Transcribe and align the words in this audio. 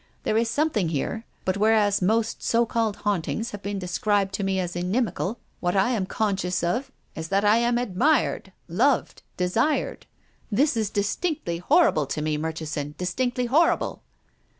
There 0.23 0.35
is 0.35 0.49
something 0.49 0.89
here. 0.89 1.25
But 1.45 1.57
whereas 1.57 2.01
most 2.01 2.41
so 2.41 2.65
called 2.65 2.95
hauntings 3.05 3.51
have 3.51 3.61
been 3.61 3.77
described 3.77 4.33
to 4.33 4.43
me 4.43 4.59
as 4.59 4.75
inimical, 4.75 5.37
what 5.59 5.75
I 5.75 5.91
am 5.91 6.07
conscious 6.07 6.63
of 6.63 6.91
is 7.13 7.27
that 7.27 7.45
I 7.45 7.57
am 7.57 7.77
admired, 7.77 8.51
loved, 8.67 9.21
desired. 9.37 10.07
This 10.51 10.75
is 10.75 10.89
distinctly 10.89 11.59
horrible 11.59 12.07
to 12.07 12.21
me, 12.23 12.35
Murchison, 12.35 12.95
distinctly 12.97 13.45
horrible." 13.45 14.01